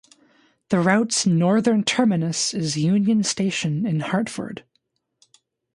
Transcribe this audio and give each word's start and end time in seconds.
The 0.69 0.79
route's 0.79 1.27
northern 1.27 1.83
terminus 1.83 2.55
is 2.55 2.75
Union 2.75 3.21
Station 3.21 3.85
in 3.85 3.99
Hartford. 3.99 4.63